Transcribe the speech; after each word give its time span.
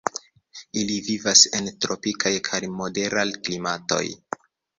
Ili 0.83 0.95
vivas 1.07 1.43
en 1.59 1.69
tropika 1.85 2.33
kaj 2.49 2.63
modera 2.79 3.27
klimatoj. 3.49 4.03